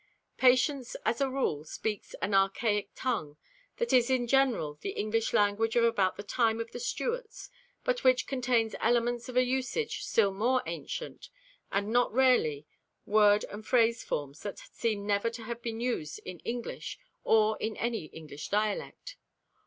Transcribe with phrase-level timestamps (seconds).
[0.37, 3.37] Patience as a rule speaks an archaic tongue
[3.77, 7.51] that is in general the English language of about the time of the Stuarts,
[7.83, 11.29] but which contains elements of a usage still more ancient,
[11.71, 12.65] and, not rarely,
[13.05, 17.77] word and phrase forms that seem never to have been used in English or in
[17.77, 19.17] any English dialect.